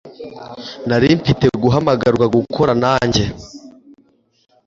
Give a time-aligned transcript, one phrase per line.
[0.87, 3.23] Nari mfite guhamagarwa gukora nanjye